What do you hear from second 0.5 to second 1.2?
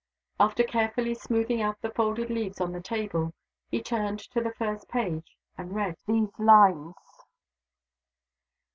carefully